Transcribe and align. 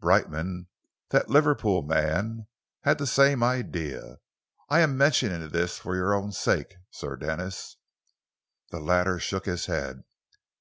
Brightman, 0.00 0.66
that 1.10 1.30
Liverpool 1.30 1.82
man, 1.82 2.48
had 2.80 2.98
the 2.98 3.06
same 3.06 3.44
idea. 3.44 4.18
I 4.68 4.80
am 4.80 4.96
mentioning 4.98 5.48
this 5.50 5.78
for 5.78 5.94
your 5.94 6.14
own 6.14 6.32
sake, 6.32 6.74
Sir 6.90 7.14
Denis." 7.14 7.76
The 8.72 8.80
latter 8.80 9.20
shook 9.20 9.46
his 9.46 9.66
head. 9.66 10.02